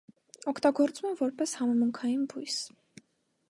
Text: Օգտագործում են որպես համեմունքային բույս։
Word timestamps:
Օգտագործում 0.51 1.09
են 1.11 1.19
որպես 1.21 1.55
համեմունքային 1.59 2.27
բույս։ 2.33 2.59